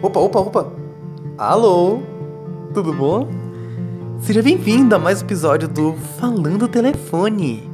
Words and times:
Opa, 0.00 0.20
opa, 0.20 0.38
opa! 0.38 0.72
Alô? 1.36 2.00
Tudo 2.72 2.92
bom? 2.92 3.26
Seja 4.20 4.40
bem-vindo 4.40 4.94
a 4.94 4.98
mais 4.98 5.20
um 5.20 5.24
episódio 5.24 5.66
do 5.66 5.92
Falando 6.20 6.68
Telefone. 6.68 7.68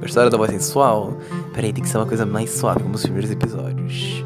Gostaram 0.00 0.30
da 0.30 0.36
voz 0.36 0.52
sensual? 0.52 1.14
Peraí, 1.52 1.72
tem 1.72 1.82
que 1.82 1.90
ser 1.90 1.96
uma 1.96 2.06
coisa 2.06 2.24
mais 2.24 2.50
suave 2.50 2.80
como 2.80 2.94
os 2.94 3.02
primeiros 3.02 3.28
episódios. 3.28 4.24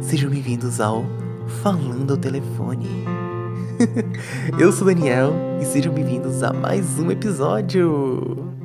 Sejam 0.00 0.30
bem-vindos 0.30 0.80
ao 0.80 1.04
Falando 1.62 2.16
Telefone. 2.16 2.88
Eu 4.58 4.72
sou 4.72 4.86
Daniel 4.86 5.34
e 5.60 5.66
sejam 5.66 5.92
bem-vindos 5.92 6.42
a 6.42 6.54
mais 6.54 6.98
um 6.98 7.10
episódio. 7.10 8.61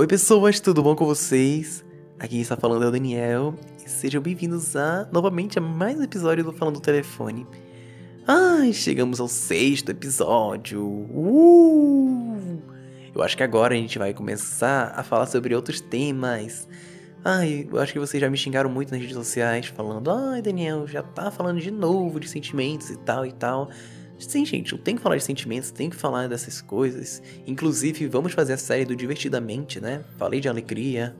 Oi 0.00 0.06
pessoas, 0.06 0.58
tudo 0.58 0.82
bom 0.82 0.96
com 0.96 1.04
vocês? 1.04 1.84
Aqui 2.18 2.30
quem 2.30 2.40
está 2.40 2.56
falando 2.56 2.86
é 2.86 2.88
o 2.88 2.90
Daniel 2.90 3.54
e 3.84 3.90
sejam 3.90 4.22
bem-vindos 4.22 4.74
a 4.74 5.06
novamente 5.12 5.58
a 5.58 5.60
mais 5.60 6.00
um 6.00 6.02
episódio 6.02 6.42
do 6.42 6.54
Falando 6.54 6.76
do 6.76 6.80
Telefone. 6.80 7.46
Ai, 8.26 8.72
chegamos 8.72 9.20
ao 9.20 9.28
sexto 9.28 9.90
episódio. 9.90 10.82
Uh! 10.82 12.62
Eu 13.14 13.22
acho 13.22 13.36
que 13.36 13.42
agora 13.42 13.74
a 13.74 13.76
gente 13.76 13.98
vai 13.98 14.14
começar 14.14 14.90
a 14.96 15.02
falar 15.02 15.26
sobre 15.26 15.54
outros 15.54 15.82
temas. 15.82 16.66
Ai, 17.22 17.68
eu 17.70 17.78
acho 17.78 17.92
que 17.92 17.98
vocês 17.98 18.22
já 18.22 18.30
me 18.30 18.38
xingaram 18.38 18.70
muito 18.70 18.92
nas 18.92 19.00
redes 19.02 19.14
sociais 19.14 19.66
falando: 19.66 20.10
"Ai, 20.10 20.40
Daniel, 20.40 20.86
já 20.86 21.02
tá 21.02 21.30
falando 21.30 21.60
de 21.60 21.70
novo 21.70 22.18
de 22.18 22.26
sentimentos 22.26 22.88
e 22.88 22.96
tal 22.96 23.26
e 23.26 23.32
tal". 23.32 23.68
Sim, 24.20 24.44
gente, 24.44 24.72
eu 24.72 24.78
tenho 24.78 24.96
que 24.96 25.02
falar 25.02 25.16
de 25.16 25.24
sentimentos, 25.24 25.70
tenho 25.70 25.90
que 25.90 25.96
falar 25.96 26.28
dessas 26.28 26.60
coisas. 26.60 27.22
Inclusive, 27.46 28.06
vamos 28.06 28.32
fazer 28.32 28.52
a 28.52 28.58
série 28.58 28.84
do 28.84 28.94
Divertidamente, 28.94 29.80
né? 29.80 30.04
Falei 30.18 30.40
de 30.40 30.48
alegria. 30.48 31.16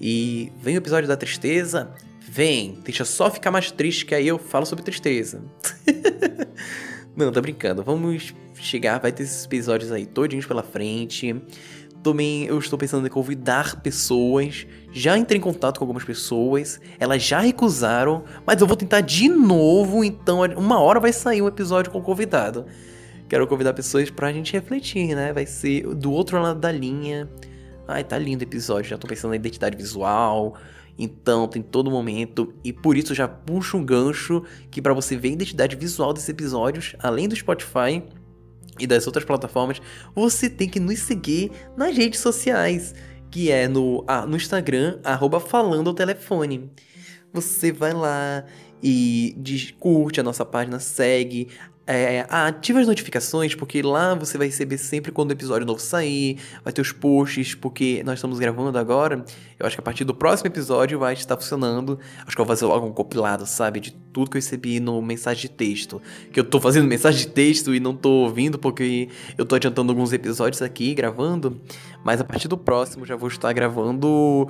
E 0.00 0.52
vem 0.60 0.76
o 0.76 0.78
episódio 0.78 1.08
da 1.08 1.16
tristeza. 1.16 1.92
Vem, 2.20 2.78
deixa 2.84 3.04
só 3.04 3.30
ficar 3.30 3.50
mais 3.50 3.70
triste 3.70 4.04
que 4.04 4.14
aí 4.14 4.28
eu 4.28 4.38
falo 4.38 4.66
sobre 4.66 4.84
tristeza. 4.84 5.42
Não, 7.16 7.32
tá 7.32 7.40
brincando. 7.40 7.82
Vamos 7.82 8.34
chegar, 8.54 8.98
vai 8.98 9.12
ter 9.12 9.22
esses 9.22 9.44
episódios 9.44 9.90
aí 9.90 10.06
todinhos 10.06 10.46
pela 10.46 10.62
frente. 10.62 11.34
Também 12.06 12.44
eu 12.44 12.56
estou 12.60 12.78
pensando 12.78 13.04
em 13.04 13.10
convidar 13.10 13.80
pessoas. 13.80 14.64
Já 14.92 15.18
entrei 15.18 15.40
em 15.40 15.42
contato 15.42 15.78
com 15.78 15.84
algumas 15.84 16.04
pessoas. 16.04 16.80
Elas 17.00 17.20
já 17.20 17.40
recusaram. 17.40 18.22
Mas 18.46 18.60
eu 18.60 18.66
vou 18.68 18.76
tentar 18.76 19.00
de 19.00 19.28
novo. 19.28 20.04
Então, 20.04 20.42
uma 20.56 20.78
hora 20.78 21.00
vai 21.00 21.12
sair 21.12 21.42
um 21.42 21.48
episódio 21.48 21.90
com 21.90 22.00
convidado. 22.00 22.64
Quero 23.28 23.44
convidar 23.48 23.72
pessoas 23.72 24.08
pra 24.08 24.32
gente 24.32 24.52
refletir, 24.52 25.16
né? 25.16 25.32
Vai 25.32 25.46
ser 25.46 25.82
do 25.96 26.12
outro 26.12 26.40
lado 26.40 26.60
da 26.60 26.70
linha. 26.70 27.28
Ai, 27.88 28.04
tá 28.04 28.16
lindo 28.16 28.44
o 28.44 28.46
episódio. 28.46 28.88
Já 28.88 28.96
tô 28.96 29.08
pensando 29.08 29.30
na 29.30 29.36
identidade 29.36 29.76
visual. 29.76 30.54
Então, 30.96 31.48
tem 31.48 31.60
todo 31.60 31.90
momento. 31.90 32.54
E 32.62 32.72
por 32.72 32.96
isso 32.96 33.16
já 33.16 33.26
puxo 33.26 33.78
um 33.78 33.84
gancho 33.84 34.44
que 34.70 34.80
para 34.80 34.94
você 34.94 35.16
ver 35.16 35.30
a 35.30 35.32
identidade 35.32 35.74
visual 35.74 36.12
desses 36.12 36.28
episódios, 36.28 36.94
além 37.00 37.26
do 37.26 37.34
Spotify 37.34 38.00
e 38.78 38.86
das 38.86 39.06
outras 39.06 39.24
plataformas, 39.24 39.80
você 40.14 40.48
tem 40.48 40.68
que 40.68 40.80
nos 40.80 40.98
seguir 41.00 41.50
nas 41.76 41.96
redes 41.96 42.20
sociais, 42.20 42.94
que 43.30 43.50
é 43.50 43.68
no, 43.68 44.04
ah, 44.06 44.26
no 44.26 44.36
Instagram, 44.36 44.98
arroba 45.04 45.40
falando 45.40 45.88
ao 45.88 45.94
telefone. 45.94 46.70
Você 47.32 47.72
vai 47.72 47.92
lá 47.92 48.44
e 48.82 49.34
curte 49.78 50.20
a 50.20 50.22
nossa 50.22 50.44
página, 50.44 50.78
segue, 50.78 51.48
é, 51.86 52.26
ativa 52.28 52.80
as 52.80 52.86
notificações, 52.88 53.54
porque 53.54 53.80
lá 53.80 54.14
você 54.14 54.36
vai 54.36 54.48
receber 54.48 54.76
sempre 54.76 55.12
quando 55.12 55.30
o 55.30 55.32
episódio 55.32 55.64
novo 55.64 55.80
sair, 55.80 56.38
vai 56.64 56.72
ter 56.72 56.80
os 56.80 56.90
posts, 56.90 57.54
porque 57.54 58.02
nós 58.04 58.14
estamos 58.14 58.40
gravando 58.40 58.76
agora. 58.76 59.24
Eu 59.58 59.64
acho 59.64 59.76
que 59.76 59.80
a 59.80 59.82
partir 59.82 60.02
do 60.02 60.12
próximo 60.12 60.48
episódio 60.48 60.98
vai 60.98 61.14
estar 61.14 61.36
funcionando. 61.36 61.98
Acho 62.26 62.34
que 62.34 62.40
eu 62.40 62.44
vou 62.44 62.56
fazer 62.56 62.66
logo 62.66 62.86
um 62.86 62.92
compilado, 62.92 63.46
sabe? 63.46 63.78
De 63.78 63.92
tudo 64.12 64.28
que 64.28 64.36
eu 64.36 64.40
recebi 64.40 64.80
no 64.80 65.00
mensagem 65.00 65.42
de 65.42 65.48
texto. 65.48 66.02
Que 66.32 66.40
eu 66.40 66.44
tô 66.44 66.60
fazendo 66.60 66.88
mensagem 66.88 67.20
de 67.20 67.28
texto 67.28 67.72
e 67.72 67.78
não 67.78 67.94
tô 67.94 68.10
ouvindo, 68.10 68.58
porque 68.58 69.08
eu 69.38 69.46
tô 69.46 69.54
adiantando 69.54 69.92
alguns 69.92 70.12
episódios 70.12 70.62
aqui, 70.62 70.92
gravando. 70.92 71.60
Mas 72.02 72.20
a 72.20 72.24
partir 72.24 72.48
do 72.48 72.58
próximo 72.58 73.06
já 73.06 73.14
vou 73.14 73.28
estar 73.28 73.52
gravando 73.52 74.48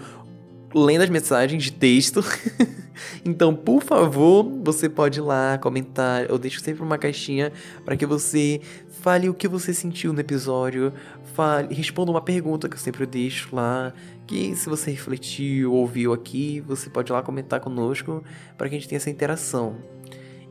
lendo 0.75 1.03
as 1.03 1.11
mensagens 1.11 1.65
de 1.65 1.73
texto. 1.73 2.25
então, 3.25 3.55
por 3.55 3.83
favor, 3.83 4.45
você 4.63 4.89
pode 4.89 5.19
ir 5.19 5.23
lá 5.23 5.59
comentar. 5.59 6.29
Eu 6.29 6.39
deixo 6.39 6.61
sempre 6.61 6.83
uma 6.83 6.99
caixinha 6.99 7.53
para 7.85 7.97
que 7.97 8.07
você 8.07 8.61
fale 9.01 9.29
o 9.29 9.35
que 9.35 9.47
você 9.47 9.73
sentiu 9.73 10.13
no 10.13 10.21
episódio, 10.21 10.93
fale, 11.35 11.75
responda 11.75 12.11
uma 12.11 12.21
pergunta 12.21 12.69
que 12.69 12.75
eu 12.75 12.81
sempre 12.81 13.07
deixo 13.07 13.55
lá. 13.55 13.93
Que 14.27 14.57
se 14.57 14.69
você 14.69 14.91
refletiu, 14.91 15.73
ouviu 15.73 16.13
aqui, 16.13 16.61
você 16.61 16.91
pode 16.91 17.13
ir 17.13 17.15
lá 17.15 17.23
comentar 17.23 17.61
conosco 17.61 18.25
para 18.59 18.69
que 18.69 18.75
a 18.75 18.79
gente 18.79 18.89
tenha 18.89 18.97
essa 18.97 19.11
interação. 19.11 19.77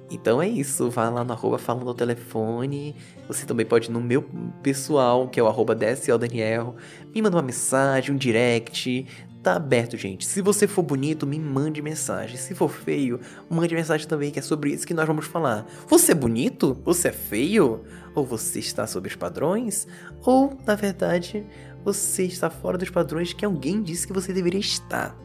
Então 0.10 0.42
é 0.42 0.48
isso, 0.48 0.90
vá 0.90 1.10
lá 1.10 1.24
no 1.24 1.34
arroba 1.34 1.58
falando 1.58 1.88
ao 1.88 1.94
telefone. 1.94 2.96
Você 3.28 3.46
também 3.46 3.66
pode 3.66 3.90
ir 3.90 3.92
no 3.92 4.00
meu 4.00 4.24
pessoal, 4.62 5.28
que 5.28 5.40
é 5.40 5.44
o 5.44 5.48
arroba 5.48 5.76
Daniel, 5.76 6.76
me 7.14 7.22
manda 7.22 7.36
uma 7.36 7.44
mensagem, 7.44 8.14
um 8.14 8.18
direct, 8.18 9.06
Tá 9.46 9.58
aberto, 9.58 9.96
gente. 9.96 10.26
Se 10.26 10.42
você 10.42 10.66
for 10.66 10.82
bonito, 10.82 11.28
me 11.28 11.38
mande 11.38 11.80
mensagem. 11.80 12.36
Se 12.36 12.56
for 12.56 12.68
feio, 12.68 13.20
mande 13.48 13.76
mensagem 13.76 14.08
também, 14.08 14.32
que 14.32 14.40
é 14.40 14.42
sobre 14.42 14.72
isso 14.72 14.88
que 14.88 14.94
nós 14.96 15.06
vamos 15.06 15.28
falar. 15.28 15.68
Você 15.88 16.14
é 16.14 16.16
bonito? 16.16 16.76
Você 16.84 17.10
é 17.10 17.12
feio? 17.12 17.84
Ou 18.16 18.26
você 18.26 18.58
está 18.58 18.88
sob 18.88 19.08
os 19.08 19.16
padrões? 19.16 19.88
Ou, 20.24 20.58
na 20.66 20.74
verdade, 20.74 21.46
você 21.84 22.24
está 22.24 22.50
fora 22.50 22.76
dos 22.76 22.90
padrões 22.90 23.34
que 23.34 23.46
alguém 23.46 23.84
disse 23.84 24.08
que 24.08 24.14
você 24.14 24.34
deveria 24.34 24.60
estar? 24.60 25.16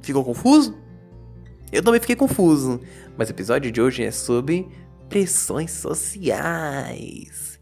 Ficou 0.00 0.24
confuso? 0.24 0.74
Eu 1.70 1.82
também 1.82 2.00
fiquei 2.00 2.16
confuso. 2.16 2.80
Mas 3.18 3.28
o 3.28 3.32
episódio 3.32 3.70
de 3.70 3.82
hoje 3.82 4.02
é 4.02 4.10
sobre 4.10 4.66
pressões 5.10 5.72
sociais. 5.72 7.60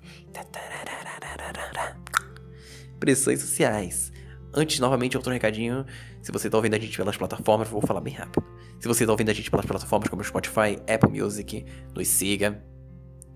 Pressões 3.00 3.40
sociais. 3.40 4.09
Antes, 4.52 4.80
novamente, 4.80 5.16
outro 5.16 5.32
recadinho. 5.32 5.86
Se 6.20 6.32
você 6.32 6.50
tá 6.50 6.56
ouvindo 6.56 6.74
a 6.74 6.78
gente 6.78 6.96
pelas 6.96 7.16
plataformas, 7.16 7.68
vou 7.68 7.80
falar 7.80 8.00
bem 8.00 8.14
rápido. 8.14 8.44
Se 8.80 8.88
você 8.88 9.06
tá 9.06 9.12
ouvindo 9.12 9.30
a 9.30 9.32
gente 9.32 9.50
pelas 9.50 9.64
plataformas 9.64 10.08
como 10.08 10.24
Spotify, 10.24 10.76
Apple 10.92 11.20
Music, 11.20 11.64
nos 11.94 12.08
siga. 12.08 12.62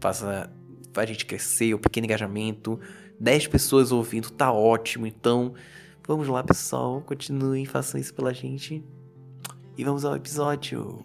Faça 0.01 0.51
a 0.97 1.07
gente 1.07 1.25
crescer, 1.25 1.73
o 1.73 1.77
um 1.77 1.81
pequeno 1.81 2.07
engajamento. 2.07 2.81
10 3.21 3.47
pessoas 3.47 3.93
ouvindo, 3.93 4.31
tá 4.31 4.53
ótimo. 4.53 5.07
Então, 5.07 5.55
vamos 6.07 6.27
lá, 6.27 6.43
pessoal. 6.43 7.01
Continuem, 7.03 7.65
façam 7.65 8.01
isso 8.01 8.13
pela 8.13 8.35
gente. 8.35 8.85
E 9.79 9.85
vamos 9.85 10.05
ao 10.05 10.17
episódio. 10.17 11.05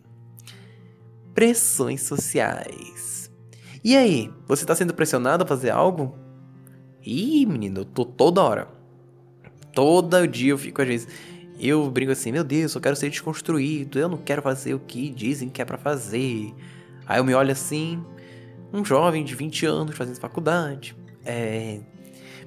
Pressões 1.36 2.02
sociais. 2.02 3.32
E 3.84 3.96
aí, 3.96 4.34
você 4.48 4.66
tá 4.66 4.74
sendo 4.74 4.94
pressionado 4.94 5.44
a 5.44 5.48
fazer 5.48 5.70
algo? 5.70 6.18
Ih, 7.06 7.46
menino, 7.46 7.82
eu 7.82 7.86
tô 7.86 8.04
toda 8.04 8.42
hora 8.42 8.79
Todo 9.80 10.28
dia 10.28 10.52
eu 10.52 10.58
fico 10.58 10.82
às 10.82 10.88
vezes. 10.90 11.08
Eu 11.58 11.90
brinco 11.90 12.12
assim, 12.12 12.34
meu 12.34 12.44
Deus, 12.44 12.76
eu 12.76 12.82
quero 12.82 12.98
ser 12.98 13.10
desconstruído, 13.10 13.98
eu 13.98 14.10
não 14.10 14.18
quero 14.18 14.42
fazer 14.42 14.74
o 14.74 14.80
que 14.80 15.10
dizem 15.10 15.48
que 15.48 15.62
é 15.62 15.66
para 15.66 15.78
fazer. 15.78 16.54
Aí 17.08 17.18
eu 17.18 17.24
me 17.24 17.34
olho 17.34 17.54
assim, 17.54 18.04
um 18.74 18.84
jovem 18.84 19.24
de 19.24 19.34
20 19.34 19.66
anos 19.66 19.96
fazendo 19.96 20.20
faculdade, 20.20 20.94
é, 21.26 21.80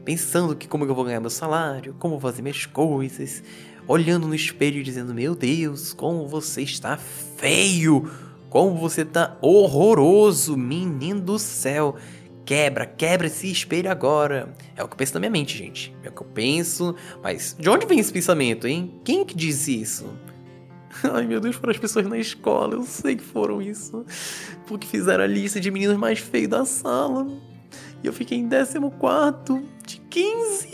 pensando 0.04 0.54
que 0.54 0.68
como 0.68 0.84
eu 0.84 0.94
vou 0.94 1.06
ganhar 1.06 1.20
meu 1.20 1.30
salário, 1.30 1.96
como 1.98 2.20
fazer 2.20 2.42
minhas 2.42 2.66
coisas, 2.66 3.42
olhando 3.88 4.28
no 4.28 4.34
espelho 4.34 4.80
e 4.80 4.82
dizendo, 4.82 5.14
meu 5.14 5.34
Deus, 5.34 5.94
como 5.94 6.28
você 6.28 6.60
está 6.60 6.98
feio, 6.98 8.10
como 8.50 8.76
você 8.76 9.02
está 9.02 9.38
horroroso, 9.40 10.54
menino 10.54 11.22
do 11.22 11.38
céu. 11.38 11.96
Quebra, 12.44 12.86
quebra 12.86 13.26
esse 13.28 13.50
espelho 13.50 13.90
agora. 13.90 14.54
É 14.76 14.82
o 14.82 14.88
que 14.88 14.94
eu 14.94 14.98
penso 14.98 15.14
na 15.14 15.20
minha 15.20 15.30
mente, 15.30 15.56
gente. 15.56 15.94
É 16.02 16.08
o 16.08 16.12
que 16.12 16.22
eu 16.22 16.26
penso. 16.26 16.94
Mas 17.22 17.56
de 17.58 17.68
onde 17.68 17.86
vem 17.86 17.98
esse 17.98 18.12
pensamento, 18.12 18.66
hein? 18.66 19.00
Quem 19.04 19.24
que 19.24 19.34
diz 19.34 19.68
isso? 19.68 20.06
Ai 21.12 21.26
meu 21.26 21.40
Deus, 21.40 21.56
foram 21.56 21.70
as 21.70 21.78
pessoas 21.78 22.06
na 22.06 22.18
escola. 22.18 22.74
Eu 22.74 22.82
sei 22.82 23.16
que 23.16 23.22
foram 23.22 23.62
isso. 23.62 24.04
Porque 24.66 24.86
fizeram 24.86 25.24
a 25.24 25.26
lista 25.26 25.60
de 25.60 25.70
meninos 25.70 25.96
mais 25.96 26.18
feios 26.18 26.48
da 26.48 26.64
sala. 26.64 27.26
E 28.02 28.06
eu 28.06 28.12
fiquei 28.12 28.38
em 28.38 28.48
14 28.48 29.64
de 29.86 30.00
15. 30.10 30.68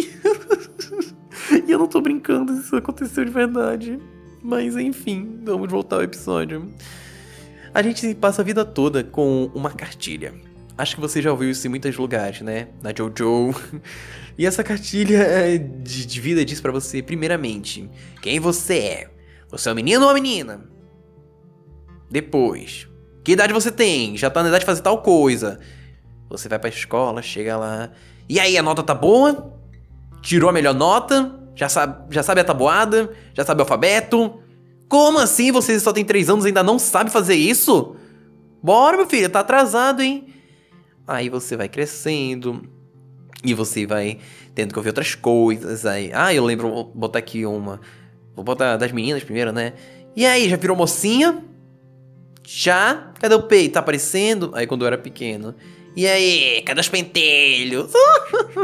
e 1.66 1.70
eu 1.70 1.78
não 1.78 1.86
tô 1.86 2.00
brincando, 2.00 2.54
isso 2.54 2.74
aconteceu 2.74 3.24
de 3.24 3.30
verdade. 3.30 3.98
Mas 4.42 4.76
enfim, 4.76 5.40
vamos 5.44 5.70
voltar 5.70 5.96
ao 5.96 6.02
episódio. 6.02 6.72
A 7.74 7.82
gente 7.82 8.14
passa 8.14 8.40
a 8.40 8.44
vida 8.44 8.64
toda 8.64 9.04
com 9.04 9.50
uma 9.54 9.70
cartilha. 9.70 10.34
Acho 10.78 10.94
que 10.94 11.00
você 11.00 11.20
já 11.20 11.32
ouviu 11.32 11.50
isso 11.50 11.66
em 11.66 11.70
muitos 11.70 11.96
lugares, 11.96 12.40
né? 12.40 12.68
Na 12.80 12.92
JoJo. 12.92 13.52
E 14.38 14.46
essa 14.46 14.62
cartilha 14.62 15.16
é, 15.16 15.58
de, 15.58 16.06
de 16.06 16.20
vida 16.20 16.44
diz 16.44 16.60
para 16.60 16.70
você, 16.70 17.02
primeiramente, 17.02 17.90
quem 18.22 18.38
você 18.38 18.78
é. 18.78 19.10
Você 19.50 19.68
é 19.68 19.72
um 19.72 19.74
menino 19.74 20.02
ou 20.02 20.06
uma 20.06 20.14
menina? 20.14 20.64
Depois, 22.08 22.86
Que 23.24 23.32
idade 23.32 23.52
você 23.52 23.72
tem? 23.72 24.16
Já 24.16 24.30
tá 24.30 24.40
na 24.40 24.48
idade 24.48 24.60
de 24.60 24.66
fazer 24.66 24.80
tal 24.80 25.02
coisa. 25.02 25.58
Você 26.30 26.48
vai 26.48 26.56
pra 26.56 26.68
escola, 26.68 27.20
chega 27.20 27.56
lá. 27.56 27.90
E 28.28 28.38
aí, 28.38 28.56
a 28.56 28.62
nota 28.62 28.84
tá 28.84 28.94
boa? 28.94 29.58
Tirou 30.22 30.48
a 30.48 30.52
melhor 30.52 30.74
nota? 30.74 31.34
Já 31.56 31.68
sabe, 31.68 32.14
já 32.14 32.22
sabe 32.22 32.40
a 32.40 32.44
tabuada? 32.44 33.12
Já 33.34 33.44
sabe 33.44 33.60
o 33.60 33.64
alfabeto? 33.64 34.40
Como 34.88 35.18
assim 35.18 35.50
você 35.50 35.80
só 35.80 35.92
tem 35.92 36.04
três 36.04 36.30
anos 36.30 36.44
e 36.44 36.48
ainda 36.48 36.62
não 36.62 36.78
sabe 36.78 37.10
fazer 37.10 37.34
isso? 37.34 37.96
Bora, 38.62 38.96
meu 38.96 39.06
filho, 39.08 39.28
tá 39.28 39.40
atrasado, 39.40 40.00
hein? 40.00 40.27
Aí 41.08 41.30
você 41.30 41.56
vai 41.56 41.70
crescendo 41.70 42.62
e 43.42 43.54
você 43.54 43.86
vai 43.86 44.18
tendo 44.54 44.72
que 44.72 44.78
ouvir 44.78 44.90
outras 44.90 45.14
coisas. 45.14 45.86
Aí, 45.86 46.10
ah, 46.12 46.34
eu 46.34 46.44
lembro, 46.44 46.68
vou 46.68 46.84
botar 46.84 47.18
aqui 47.18 47.46
uma. 47.46 47.80
Vou 48.36 48.44
botar 48.44 48.76
das 48.76 48.92
meninas 48.92 49.24
primeiro, 49.24 49.50
né? 49.50 49.72
E 50.14 50.26
aí, 50.26 50.48
já 50.50 50.56
virou 50.56 50.76
mocinha? 50.76 51.42
Já? 52.46 53.12
Cadê 53.18 53.34
o 53.34 53.42
peito? 53.42 53.72
Tá 53.72 53.80
aparecendo? 53.80 54.50
Aí 54.54 54.66
quando 54.66 54.82
eu 54.82 54.86
era 54.86 54.98
pequeno. 54.98 55.54
E 55.96 56.06
aí, 56.06 56.62
cadê 56.62 56.80
os 56.80 56.88
pentelhos? 56.88 57.90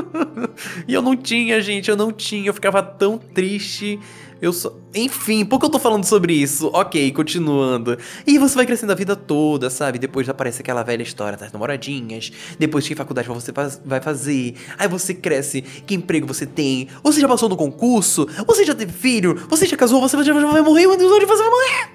e 0.87 0.93
eu 0.93 1.01
não 1.01 1.17
tinha, 1.17 1.61
gente, 1.63 1.91
eu 1.91 1.97
não 1.97 2.13
tinha. 2.13 2.49
Eu 2.49 2.55
ficava 2.55 2.83
tão 2.83 3.17
triste. 3.17 3.99
Eu 4.45 4.53
só. 4.53 4.77
Enfim, 4.95 5.43
por 5.43 5.59
que 5.59 5.65
eu 5.65 5.71
tô 5.71 5.79
falando 5.79 6.05
sobre 6.05 6.35
isso? 6.35 6.69
Ok, 6.75 7.11
continuando. 7.13 7.97
E 8.27 8.39
você 8.39 8.55
vai 8.55 8.67
crescendo 8.67 8.93
a 8.93 8.95
vida 8.95 9.17
toda, 9.17 9.71
sabe? 9.71 9.99
Depois 9.99 10.29
aparece 10.29 10.61
aquela 10.61 10.83
velha 10.83 11.03
história 11.03 11.39
das 11.39 11.51
namoradinhas. 11.51 12.31
Depois 12.59 12.87
que 12.87 12.95
faculdade 12.95 13.27
você 13.27 13.51
vai 13.83 14.03
fazer. 14.03 14.55
Aí 14.77 14.87
você 14.87 15.15
cresce, 15.15 15.63
que 15.63 15.95
emprego 15.95 16.27
você 16.27 16.45
tem? 16.45 16.89
Você 17.03 17.23
já 17.23 17.27
passou 17.27 17.49
no 17.49 17.57
concurso? 17.57 18.29
Você 18.47 18.67
já 18.67 18.75
teve 18.75 18.93
filho? 18.93 19.35
Você 19.49 19.65
já 19.65 19.79
casou? 19.79 19.99
Você 20.03 20.23
já 20.23 20.35
vai 20.35 20.61
morrer? 20.61 20.87
Meu 20.87 20.99
Deus, 20.99 21.11
onde 21.11 21.25
você 21.25 21.43
vai 21.43 21.51
morrer? 21.51 21.91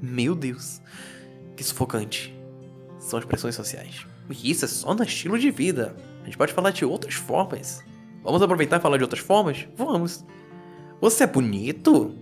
Meu 0.00 0.34
Deus. 0.34 0.80
Que 1.54 1.62
sufocante. 1.62 2.34
São 2.98 3.18
as 3.18 3.26
pressões 3.26 3.54
sociais. 3.54 4.06
E 4.30 4.50
isso 4.50 4.64
é 4.64 4.68
só 4.68 4.94
no 4.94 5.02
estilo 5.02 5.38
de 5.38 5.50
vida. 5.50 5.94
A 6.22 6.24
gente 6.24 6.38
pode 6.38 6.54
falar 6.54 6.70
de 6.70 6.86
outras 6.86 7.12
formas. 7.12 7.84
Vamos 8.24 8.40
aproveitar 8.40 8.78
e 8.78 8.80
falar 8.80 8.96
de 8.96 9.04
outras 9.04 9.20
formas? 9.20 9.68
Vamos. 9.76 10.24
Você 11.00 11.24
é 11.24 11.26
bonito? 11.26 12.14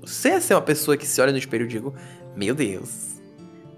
Você 0.00 0.30
é 0.30 0.40
ser 0.40 0.54
uma 0.54 0.62
pessoa 0.62 0.96
que 0.96 1.06
se 1.06 1.20
olha 1.20 1.32
no 1.32 1.38
espelho 1.38 1.64
e 1.64 1.68
digo, 1.68 1.94
meu 2.36 2.54
Deus, 2.54 3.20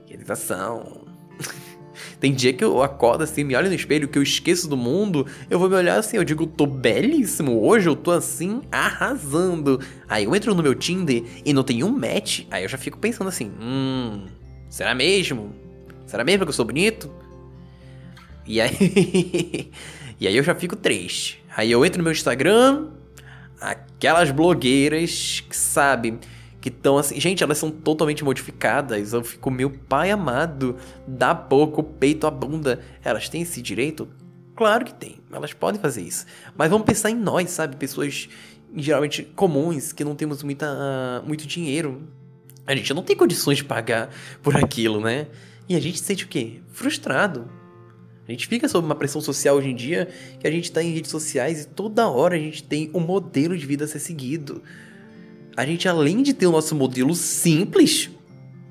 que 0.06 0.12
realização. 0.12 1.02
Tem 2.18 2.32
dia 2.32 2.52
que 2.52 2.64
eu 2.64 2.82
acordo 2.82 3.22
assim, 3.24 3.44
me 3.44 3.54
olho 3.54 3.68
no 3.68 3.74
espelho, 3.74 4.08
que 4.08 4.18
eu 4.18 4.22
esqueço 4.22 4.66
do 4.66 4.76
mundo, 4.76 5.26
eu 5.50 5.58
vou 5.58 5.68
me 5.68 5.76
olhar 5.76 5.98
assim, 5.98 6.16
eu 6.16 6.24
digo, 6.24 6.46
tô 6.46 6.66
belíssimo, 6.66 7.62
hoje 7.62 7.88
eu 7.88 7.94
tô 7.94 8.10
assim, 8.10 8.62
arrasando. 8.72 9.80
Aí 10.08 10.24
eu 10.24 10.34
entro 10.34 10.54
no 10.54 10.62
meu 10.62 10.74
Tinder 10.74 11.22
e 11.44 11.52
não 11.52 11.62
tem 11.62 11.84
um 11.84 11.90
match, 11.90 12.46
aí 12.50 12.64
eu 12.64 12.68
já 12.68 12.78
fico 12.78 12.98
pensando 12.98 13.28
assim, 13.28 13.52
hum, 13.60 14.24
será 14.70 14.94
mesmo? 14.94 15.54
Será 16.06 16.24
mesmo 16.24 16.46
que 16.46 16.48
eu 16.48 16.54
sou 16.54 16.64
bonito? 16.64 17.10
E 18.46 18.60
aí. 18.60 19.70
e 20.18 20.26
aí 20.26 20.36
eu 20.36 20.42
já 20.42 20.54
fico 20.54 20.76
triste. 20.76 21.42
Aí 21.56 21.70
eu 21.70 21.84
entro 21.84 21.98
no 21.98 22.04
meu 22.04 22.12
Instagram, 22.12 22.88
aquelas 23.70 24.30
blogueiras 24.30 25.40
que, 25.48 25.56
sabe, 25.56 26.18
que 26.60 26.68
estão 26.68 26.98
assim. 26.98 27.18
Gente, 27.20 27.42
elas 27.42 27.58
são 27.58 27.70
totalmente 27.70 28.24
modificadas. 28.24 29.12
Eu 29.12 29.24
fico, 29.24 29.50
meu 29.50 29.70
pai 29.70 30.10
amado, 30.10 30.76
dá 31.06 31.34
pouco, 31.34 31.82
peito, 31.82 32.26
a 32.26 32.30
bunda. 32.30 32.80
Elas 33.02 33.28
têm 33.28 33.42
esse 33.42 33.60
direito? 33.62 34.08
Claro 34.54 34.84
que 34.84 34.94
tem. 34.94 35.20
Elas 35.32 35.52
podem 35.52 35.80
fazer 35.80 36.02
isso. 36.02 36.26
Mas 36.56 36.70
vamos 36.70 36.86
pensar 36.86 37.10
em 37.10 37.16
nós, 37.16 37.50
sabe? 37.50 37.76
Pessoas 37.76 38.28
geralmente 38.76 39.22
comuns, 39.22 39.92
que 39.92 40.04
não 40.04 40.14
temos 40.14 40.42
muita, 40.42 40.66
uh, 40.66 41.26
muito 41.26 41.46
dinheiro. 41.46 42.02
A 42.66 42.74
gente 42.74 42.92
não 42.94 43.02
tem 43.02 43.16
condições 43.16 43.58
de 43.58 43.64
pagar 43.64 44.10
por 44.42 44.56
aquilo, 44.56 45.00
né? 45.00 45.26
E 45.68 45.74
a 45.74 45.80
gente 45.80 46.00
sente 46.00 46.24
o 46.24 46.28
quê? 46.28 46.60
Frustrado. 46.72 47.48
A 48.26 48.32
gente 48.32 48.46
fica 48.46 48.68
sob 48.68 48.86
uma 48.86 48.94
pressão 48.94 49.20
social 49.20 49.56
hoje 49.56 49.68
em 49.68 49.74
dia 49.74 50.08
que 50.40 50.46
a 50.46 50.50
gente 50.50 50.64
está 50.64 50.82
em 50.82 50.92
redes 50.92 51.10
sociais 51.10 51.62
e 51.62 51.66
toda 51.66 52.08
hora 52.08 52.36
a 52.36 52.38
gente 52.38 52.62
tem 52.62 52.90
um 52.94 53.00
modelo 53.00 53.56
de 53.56 53.66
vida 53.66 53.84
a 53.84 53.88
ser 53.88 53.98
seguido. 53.98 54.62
A 55.56 55.64
gente, 55.66 55.86
além 55.86 56.22
de 56.22 56.32
ter 56.32 56.46
o 56.46 56.50
nosso 56.50 56.74
modelo 56.74 57.14
simples, 57.14 58.10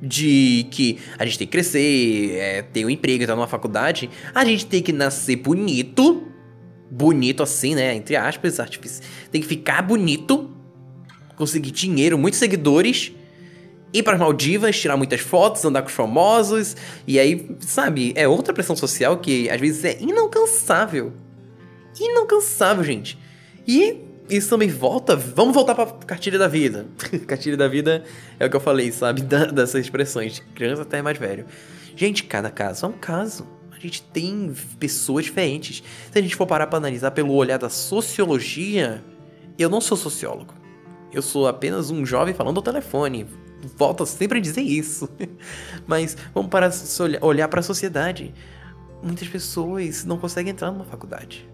de 0.01 0.67
que 0.71 0.97
a 1.17 1.25
gente 1.25 1.37
tem 1.37 1.47
que 1.47 1.51
crescer, 1.51 2.31
é, 2.35 2.61
ter 2.61 2.83
um 2.85 2.89
emprego, 2.89 3.23
entrar 3.23 3.35
numa 3.35 3.47
faculdade, 3.47 4.09
a 4.33 4.43
gente 4.43 4.65
tem 4.65 4.81
que 4.81 4.91
nascer 4.91 5.37
bonito, 5.37 6.27
bonito 6.91 7.41
assim, 7.41 7.73
né? 7.75 7.95
Entre 7.95 8.15
aspas, 8.15 8.59
tem 9.31 9.41
que 9.41 9.47
ficar 9.47 9.81
bonito, 9.81 10.49
conseguir 11.37 11.71
dinheiro, 11.71 12.17
muitos 12.17 12.39
seguidores 12.39 13.13
ir 13.93 14.03
para 14.03 14.13
as 14.13 14.19
Maldivas, 14.19 14.77
tirar 14.79 14.97
muitas 14.97 15.21
fotos, 15.21 15.63
andar 15.63 15.83
com 15.83 15.87
os 15.87 15.93
famosos. 15.93 16.75
E 17.07 17.19
aí, 17.19 17.55
sabe, 17.61 18.11
é 18.15 18.27
outra 18.27 18.53
pressão 18.53 18.75
social 18.75 19.17
que 19.17 19.49
às 19.49 19.61
vezes 19.61 19.85
é 19.85 19.97
inalcançável. 20.01 21.13
Inalcançável, 21.99 22.83
gente. 22.83 23.17
E 23.67 23.97
isso 24.29 24.49
também 24.49 24.67
volta. 24.67 25.15
Vamos 25.15 25.53
voltar 25.53 25.75
pra 25.75 25.85
cartilha 25.85 26.39
da 26.39 26.47
vida. 26.47 26.87
cartilha 27.27 27.55
da 27.55 27.67
vida 27.67 28.03
é 28.39 28.45
o 28.45 28.49
que 28.49 28.55
eu 28.55 28.61
falei, 28.61 28.91
sabe? 28.91 29.21
Da, 29.23 29.45
dessas 29.45 29.85
expressões. 29.85 30.41
Criança 30.55 30.81
até 30.81 31.01
mais 31.01 31.17
velho. 31.17 31.45
Gente, 31.95 32.23
cada 32.23 32.49
caso 32.49 32.87
é 32.87 32.89
um 32.89 32.93
caso. 32.93 33.47
A 33.71 33.79
gente 33.79 34.01
tem 34.01 34.53
pessoas 34.79 35.25
diferentes. 35.25 35.83
Se 36.11 36.17
a 36.17 36.21
gente 36.21 36.35
for 36.35 36.47
parar 36.47 36.67
pra 36.67 36.77
analisar 36.77 37.11
pelo 37.11 37.33
olhar 37.33 37.59
da 37.59 37.69
sociologia, 37.69 39.03
eu 39.59 39.69
não 39.69 39.79
sou 39.79 39.97
sociólogo. 39.97 40.53
Eu 41.11 41.21
sou 41.21 41.47
apenas 41.47 41.91
um 41.91 42.03
jovem 42.05 42.33
falando 42.33 42.57
ao 42.57 42.63
telefone, 42.63 43.27
volta 43.77 44.05
sempre 44.05 44.39
a 44.39 44.41
dizer 44.41 44.61
isso. 44.61 45.09
Mas 45.87 46.17
vamos 46.33 46.49
para 46.49 46.69
olhar 47.21 47.47
para 47.47 47.59
a 47.59 47.63
sociedade. 47.63 48.33
Muitas 49.01 49.27
pessoas 49.27 50.05
não 50.05 50.17
conseguem 50.17 50.51
entrar 50.51 50.71
numa 50.71 50.85
faculdade. 50.85 51.47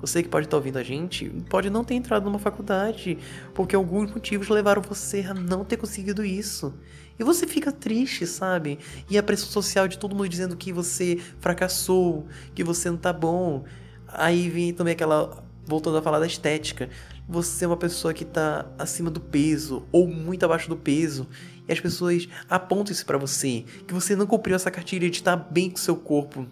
Você 0.00 0.22
que 0.22 0.28
pode 0.28 0.46
estar 0.46 0.56
ouvindo 0.56 0.78
a 0.78 0.82
gente 0.82 1.28
pode 1.50 1.68
não 1.68 1.84
ter 1.84 1.94
entrado 1.94 2.24
numa 2.24 2.38
faculdade 2.38 3.18
porque 3.54 3.76
alguns 3.76 4.10
motivos 4.10 4.48
levaram 4.48 4.80
você 4.80 5.20
a 5.20 5.34
não 5.34 5.64
ter 5.64 5.76
conseguido 5.76 6.24
isso. 6.24 6.72
E 7.18 7.22
você 7.22 7.46
fica 7.46 7.70
triste, 7.70 8.26
sabe? 8.26 8.78
E 9.10 9.18
a 9.18 9.22
pressão 9.22 9.48
social 9.48 9.86
de 9.86 9.98
todo 9.98 10.16
mundo 10.16 10.28
dizendo 10.28 10.56
que 10.56 10.72
você 10.72 11.20
fracassou, 11.38 12.26
que 12.54 12.64
você 12.64 12.88
não 12.88 12.96
tá 12.96 13.12
bom. 13.12 13.64
Aí 14.08 14.48
vem 14.48 14.72
também 14.72 14.92
aquela. 14.92 15.44
Voltando 15.66 15.98
a 15.98 16.02
falar 16.02 16.18
da 16.18 16.26
estética 16.26 16.88
você 17.30 17.64
é 17.64 17.68
uma 17.68 17.76
pessoa 17.76 18.12
que 18.12 18.24
está 18.24 18.66
acima 18.76 19.08
do 19.08 19.20
peso 19.20 19.84
ou 19.92 20.08
muito 20.08 20.44
abaixo 20.44 20.68
do 20.68 20.76
peso 20.76 21.28
e 21.68 21.72
as 21.72 21.78
pessoas 21.78 22.28
apontam 22.48 22.92
isso 22.92 23.06
para 23.06 23.16
você, 23.16 23.64
que 23.86 23.94
você 23.94 24.16
não 24.16 24.26
cumpriu 24.26 24.56
essa 24.56 24.68
cartilha 24.68 25.08
de 25.08 25.18
estar 25.18 25.36
bem 25.36 25.70
com 25.70 25.76
seu 25.76 25.94
corpo 25.94 26.44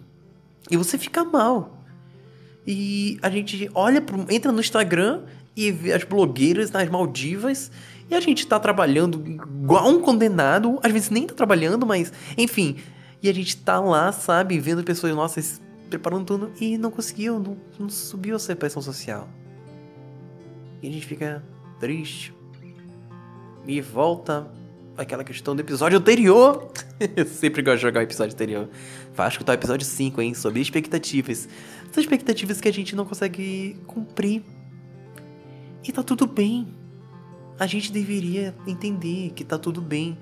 e 0.71 0.77
você 0.77 0.97
fica 0.97 1.25
mal. 1.25 1.83
E 2.65 3.19
a 3.21 3.29
gente 3.29 3.69
olha, 3.73 4.01
pro, 4.01 4.25
entra 4.29 4.53
no 4.53 4.61
Instagram 4.61 5.23
e 5.53 5.69
vê 5.69 5.91
as 5.91 6.05
blogueiras 6.05 6.71
nas 6.71 6.87
Maldivas 6.87 7.69
e 8.09 8.15
a 8.15 8.21
gente 8.21 8.47
tá 8.47 8.57
trabalhando 8.57 9.21
igual 9.27 9.89
um 9.89 9.99
condenado, 9.99 10.79
às 10.81 10.93
vezes 10.93 11.09
nem 11.09 11.27
tá 11.27 11.33
trabalhando, 11.33 11.85
mas 11.85 12.13
enfim. 12.37 12.77
E 13.21 13.27
a 13.27 13.33
gente 13.33 13.57
tá 13.57 13.81
lá, 13.81 14.13
sabe, 14.13 14.57
vendo 14.59 14.81
pessoas 14.81 15.13
nossas 15.13 15.61
preparando 15.89 16.23
tudo 16.23 16.51
e 16.61 16.77
não 16.77 16.89
conseguiu, 16.89 17.37
não, 17.37 17.57
não 17.77 17.89
subiu 17.89 18.37
essa 18.37 18.55
pressão 18.55 18.81
social. 18.81 19.27
E 20.81 20.87
a 20.87 20.91
gente 20.91 21.05
fica 21.05 21.43
triste. 21.79 22.33
E 23.65 23.81
volta 23.81 24.51
aquela 24.97 25.23
questão 25.23 25.55
do 25.55 25.61
episódio 25.61 25.97
anterior. 25.97 26.71
Eu 27.15 27.25
sempre 27.25 27.61
gosto 27.61 27.77
de 27.77 27.81
jogar 27.83 28.01
o 28.01 28.03
episódio 28.03 28.33
anterior. 28.33 28.69
Vai 29.13 29.27
escutar 29.27 29.53
o 29.53 29.55
episódio 29.55 29.85
5, 29.85 30.21
hein? 30.21 30.33
Sobre 30.33 30.61
expectativas. 30.61 31.47
São 31.91 32.01
expectativas 32.01 32.59
que 32.59 32.67
a 32.67 32.73
gente 32.73 32.95
não 32.95 33.05
consegue 33.05 33.77
cumprir. 33.87 34.43
E 35.83 35.91
tá 35.91 36.03
tudo 36.03 36.27
bem. 36.27 36.67
A 37.57 37.65
gente 37.65 37.91
deveria 37.91 38.55
entender 38.67 39.31
que 39.31 39.43
tá 39.43 39.57
tudo 39.57 39.81
bem. 39.81 40.17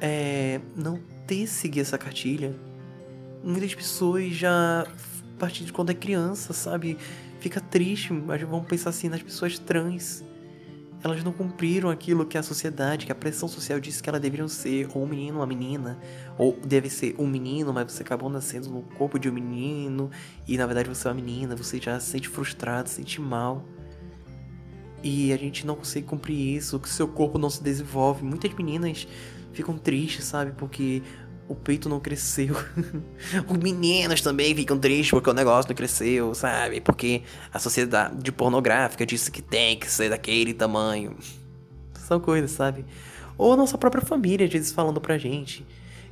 É, 0.00 0.60
não 0.76 1.00
ter 1.26 1.46
seguir 1.46 1.80
essa 1.80 1.96
cartilha. 1.96 2.54
Muitas 3.42 3.74
pessoas 3.74 4.32
já, 4.32 4.82
a 4.82 5.38
partir 5.38 5.64
de 5.64 5.72
quando 5.72 5.90
é 5.90 5.94
criança, 5.94 6.52
sabe? 6.52 6.98
Fica 7.46 7.60
triste, 7.60 8.12
mas 8.12 8.42
vamos 8.42 8.66
pensar 8.66 8.90
assim 8.90 9.08
nas 9.08 9.22
pessoas 9.22 9.56
trans. 9.56 10.24
Elas 11.00 11.22
não 11.22 11.32
cumpriram 11.32 11.88
aquilo 11.90 12.26
que 12.26 12.36
a 12.36 12.42
sociedade, 12.42 13.06
que 13.06 13.12
a 13.12 13.14
pressão 13.14 13.48
social 13.48 13.78
disse 13.78 14.02
que 14.02 14.08
elas 14.08 14.20
deveriam 14.20 14.48
ser, 14.48 14.88
ou 14.92 15.04
um 15.04 15.06
menino 15.06 15.34
ou 15.34 15.40
uma 15.42 15.46
menina, 15.46 15.96
ou 16.36 16.58
deve 16.66 16.90
ser 16.90 17.14
um 17.16 17.26
menino, 17.26 17.72
mas 17.72 17.92
você 17.92 18.02
acabou 18.02 18.28
nascendo 18.28 18.68
no 18.68 18.82
corpo 18.82 19.16
de 19.16 19.28
um 19.30 19.32
menino, 19.32 20.10
e 20.48 20.58
na 20.58 20.66
verdade 20.66 20.88
você 20.88 21.06
é 21.06 21.10
uma 21.12 21.14
menina, 21.14 21.54
você 21.54 21.80
já 21.80 22.00
se 22.00 22.10
sente 22.10 22.28
frustrado, 22.28 22.88
se 22.88 22.96
sente 22.96 23.20
mal. 23.20 23.64
E 25.04 25.32
a 25.32 25.36
gente 25.36 25.64
não 25.64 25.76
consegue 25.76 26.04
cumprir 26.04 26.56
isso, 26.56 26.80
que 26.80 26.88
seu 26.88 27.06
corpo 27.06 27.38
não 27.38 27.48
se 27.48 27.62
desenvolve. 27.62 28.24
Muitas 28.24 28.52
meninas 28.54 29.06
ficam 29.52 29.78
tristes, 29.78 30.24
sabe? 30.24 30.50
Porque 30.50 31.00
o 31.48 31.54
peito 31.54 31.88
não 31.88 32.00
cresceu. 32.00 32.56
Os 33.48 33.56
meninos 33.56 34.20
também 34.20 34.54
ficam 34.54 34.78
tristes 34.78 35.10
porque 35.10 35.30
o 35.30 35.34
negócio 35.34 35.68
não 35.68 35.76
cresceu, 35.76 36.34
sabe? 36.34 36.80
Porque 36.80 37.22
a 37.52 37.58
sociedade 37.58 38.32
pornográfica 38.32 39.06
disse 39.06 39.30
que 39.30 39.42
tem 39.42 39.78
que 39.78 39.90
ser 39.90 40.10
daquele 40.10 40.52
tamanho. 40.52 41.16
São 41.94 42.20
coisas, 42.20 42.50
sabe? 42.50 42.84
Ou 43.38 43.52
a 43.52 43.56
nossa 43.56 43.76
própria 43.76 44.04
família, 44.04 44.46
às 44.46 44.52
vezes, 44.52 44.72
falando 44.72 45.00
pra 45.00 45.18
gente. 45.18 45.64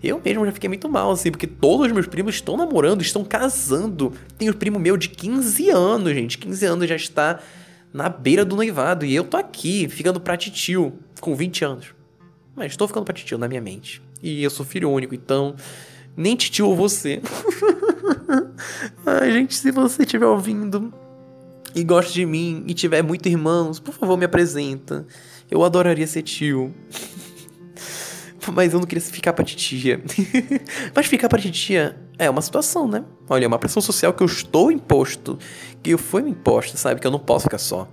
Eu 0.03 0.21
mesmo 0.23 0.45
já 0.45 0.53
fiquei 0.53 0.69
muito 0.69 0.89
mal, 0.89 1.11
assim, 1.11 1.31
porque 1.31 1.47
todos 1.47 1.87
os 1.87 1.93
meus 1.93 2.07
primos 2.07 2.35
estão 2.35 2.57
namorando, 2.57 3.01
estão 3.01 3.25
casando. 3.25 4.13
Tem 4.37 4.51
um 4.51 4.53
primo 4.53 4.79
meu 4.79 4.97
de 4.97 5.09
15 5.09 5.71
anos, 5.71 6.13
gente. 6.13 6.37
15 6.37 6.67
anos 6.67 6.89
já 6.89 6.97
está 6.97 7.41
na 7.93 8.09
beira 8.09 8.45
do 8.45 8.55
noivado. 8.55 9.07
E 9.07 9.15
eu 9.15 9.25
tô 9.25 9.39
aqui, 9.39 9.89
ficando 9.89 10.21
pra 10.21 10.37
titio, 10.37 10.93
com 11.21 11.35
20 11.35 11.65
anos. 11.65 11.87
Mas 12.55 12.73
estou 12.73 12.87
ficando 12.87 13.05
pra 13.05 13.15
titio 13.15 13.39
na 13.39 13.49
minha 13.49 13.63
mente. 13.63 14.03
E 14.25 14.43
eu 14.43 14.49
sou 14.49 14.65
filho 14.65 14.91
único, 14.91 15.15
então. 15.15 15.55
Nem 16.17 16.35
titio 16.35 16.67
ou 16.67 16.75
você. 16.75 17.21
Ai, 19.05 19.31
gente, 19.31 19.55
se 19.55 19.71
você 19.71 20.03
estiver 20.03 20.25
ouvindo 20.25 20.95
e 21.75 21.85
gosta 21.85 22.11
de 22.11 22.25
mim 22.25 22.65
e 22.67 22.73
tiver 22.73 23.03
muitos 23.03 23.31
irmãos, 23.31 23.79
por 23.79 23.93
favor, 23.93 24.17
me 24.17 24.25
apresenta. 24.25 25.07
Eu 25.51 25.63
adoraria 25.63 26.07
ser 26.07 26.23
tio. 26.23 26.75
Mas 28.51 28.73
eu 28.73 28.81
não 28.81 28.87
queria 28.87 29.03
ficar 29.03 29.35
pra 29.35 29.45
titia. 29.45 30.03
Mas 30.97 31.05
ficar 31.05 31.29
pra 31.29 31.39
titia 31.39 31.95
é 32.19 32.31
uma 32.31 32.41
situação, 32.41 32.89
né? 32.89 33.05
Olha, 33.29 33.45
é 33.45 33.49
uma 33.49 33.59
pressão 33.59 33.83
social 33.83 34.15
que 34.15 34.23
eu 34.23 34.27
estou 34.27 34.73
imposto. 34.73 35.39
Que 35.83 35.91
eu 35.91 35.99
fui 35.99 36.23
imposta, 36.23 36.79
sabe? 36.79 36.99
Que 36.99 37.07
eu 37.07 37.11
não 37.11 37.19
posso 37.19 37.43
ficar 37.45 37.59
só. 37.59 37.87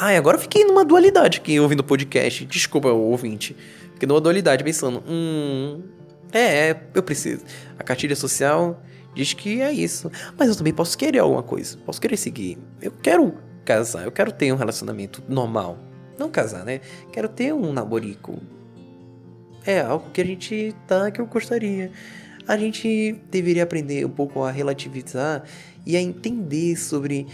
E 0.00 0.16
agora 0.16 0.38
eu 0.38 0.40
fiquei 0.40 0.64
numa 0.64 0.86
dualidade 0.86 1.38
aqui 1.38 1.60
ouvindo 1.60 1.80
o 1.80 1.84
podcast. 1.84 2.46
Desculpa, 2.46 2.88
ouvinte. 2.88 3.54
Fiquei 4.04 4.06
numa 4.06 4.20
dualidade 4.20 4.62
pensando. 4.62 5.02
Hum. 5.08 5.82
É, 6.30 6.70
é, 6.70 6.82
eu 6.94 7.02
preciso. 7.02 7.42
A 7.78 7.82
cartilha 7.82 8.14
social 8.14 8.82
diz 9.14 9.32
que 9.32 9.62
é 9.62 9.72
isso. 9.72 10.10
Mas 10.38 10.50
eu 10.50 10.56
também 10.56 10.74
posso 10.74 10.98
querer 10.98 11.20
alguma 11.20 11.42
coisa. 11.42 11.78
Posso 11.78 12.00
querer 12.00 12.18
seguir. 12.18 12.58
Eu 12.82 12.90
quero 12.90 13.34
casar. 13.64 14.04
Eu 14.04 14.12
quero 14.12 14.30
ter 14.30 14.52
um 14.52 14.56
relacionamento 14.56 15.22
normal. 15.28 15.78
Não 16.18 16.30
casar, 16.30 16.64
né? 16.64 16.80
Quero 17.12 17.28
ter 17.28 17.54
um 17.54 17.72
namorico 17.72 18.40
é 19.66 19.80
algo 19.80 20.10
que 20.10 20.20
a 20.20 20.24
gente 20.24 20.74
tá 20.86 21.10
que 21.10 21.18
eu 21.18 21.26
gostaria. 21.26 21.90
A 22.46 22.58
gente 22.58 23.18
deveria 23.30 23.62
aprender 23.62 24.04
um 24.04 24.10
pouco 24.10 24.42
a 24.42 24.50
relativizar 24.50 25.44
e 25.86 25.96
a 25.96 26.00
entender 26.02 26.76
sobre 26.76 27.26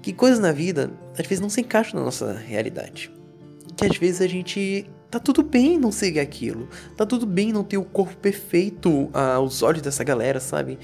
que 0.00 0.12
coisas 0.12 0.38
na 0.38 0.52
vida 0.52 0.92
às 1.18 1.26
vezes 1.26 1.40
não 1.40 1.50
se 1.50 1.60
encaixam 1.60 1.98
na 1.98 2.04
nossa 2.04 2.32
realidade. 2.32 3.10
Que 3.76 3.84
às 3.86 3.96
vezes 3.96 4.20
a 4.20 4.28
gente 4.28 4.88
tá 5.10 5.18
tudo 5.18 5.42
bem 5.42 5.78
não 5.78 5.90
seguir 5.90 6.20
aquilo. 6.20 6.68
Tá 6.96 7.04
tudo 7.04 7.26
bem 7.26 7.52
não 7.52 7.64
ter 7.64 7.78
o 7.78 7.84
corpo 7.84 8.16
perfeito 8.16 9.10
aos 9.12 9.62
olhos 9.62 9.82
dessa 9.82 10.04
galera, 10.04 10.38
sabe? 10.38 10.78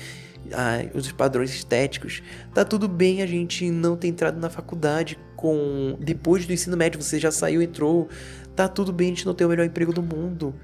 Ah, 0.53 0.79
os 0.95 1.11
padrões 1.13 1.51
estéticos. 1.51 2.23
Tá 2.53 2.65
tudo 2.65 2.89
bem 2.89 3.23
a 3.23 3.27
gente 3.27 3.71
não 3.71 3.97
ter 3.97 4.09
entrado 4.09 4.39
na 4.39 4.51
faculdade 4.51 5.19
com 5.37 5.97
depois 6.01 6.47
do 6.47 6.53
ensino 6.53 6.77
médio 6.77 7.01
você 7.01 7.19
já 7.19 7.31
saiu, 7.31 7.63
entrou. 7.63 8.09
Tá 8.55 8.67
tudo 8.69 8.93
bem 8.93 9.09
a 9.09 9.11
gente 9.11 9.27
não 9.27 9.35
ter 9.35 9.45
o 9.45 9.49
melhor 9.49 9.67
emprego 9.67 9.93
do 9.93 10.03
mundo. 10.03 10.55